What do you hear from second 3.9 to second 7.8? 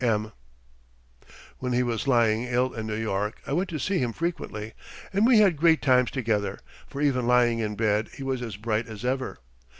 him frequently, and we had great times together, for even lying in